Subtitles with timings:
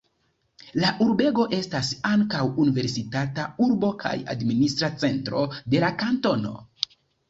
[0.83, 6.61] La urbego estas ankaŭ universitata urbo kaj administra cento de la kantono.